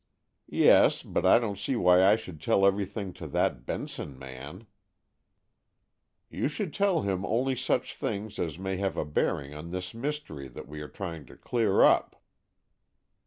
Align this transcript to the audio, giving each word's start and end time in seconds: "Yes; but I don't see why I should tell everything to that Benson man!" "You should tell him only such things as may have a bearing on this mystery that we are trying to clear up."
"Yes; 0.49 1.03
but 1.03 1.27
I 1.27 1.37
don't 1.37 1.59
see 1.59 1.75
why 1.75 2.03
I 2.03 2.15
should 2.15 2.41
tell 2.41 2.65
everything 2.65 3.13
to 3.13 3.27
that 3.27 3.67
Benson 3.67 4.17
man!" 4.17 4.65
"You 6.27 6.47
should 6.47 6.73
tell 6.73 7.03
him 7.03 7.23
only 7.23 7.55
such 7.55 7.95
things 7.95 8.39
as 8.39 8.57
may 8.57 8.77
have 8.77 8.97
a 8.97 9.05
bearing 9.05 9.53
on 9.53 9.69
this 9.69 9.93
mystery 9.93 10.47
that 10.47 10.67
we 10.67 10.81
are 10.81 10.89
trying 10.89 11.27
to 11.27 11.37
clear 11.37 11.83
up." 11.83 12.15